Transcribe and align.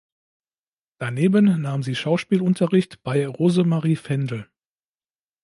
Daneben 0.97 1.61
nahm 1.61 1.83
sie 1.83 1.93
Schauspielunterricht 1.93 3.03
bei 3.03 3.27
Rosemarie 3.27 3.95
Fendel. 3.97 4.49